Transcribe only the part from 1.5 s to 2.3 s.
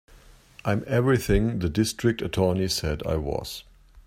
the District